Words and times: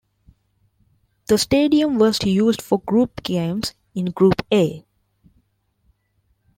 The 1.27 1.37
stadium 1.37 1.99
was 1.99 2.23
used 2.23 2.59
for 2.59 2.79
group 2.81 3.21
games 3.21 3.75
in 3.93 4.05
Group 4.05 4.41
A. 4.51 4.83